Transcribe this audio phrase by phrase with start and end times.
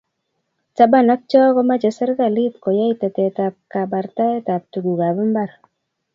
[0.75, 5.49] Taban ak Cho komachei serkalit koyai tetetab kabartaetabb tugukab mbar